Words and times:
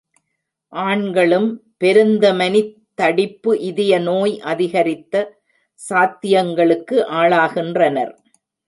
ஆண்களும் 0.73 1.47
பெருந்தமனித் 1.79 2.73
தடிப்பு 2.95 3.59
இதய 3.61 3.99
நோய் 3.99 4.39
அதிகரித்த 4.41 5.15
சாத்தியங்களுக்கு 5.79 6.97
ஆளாகின்றனர். 7.21 8.13